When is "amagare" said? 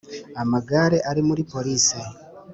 0.41-0.97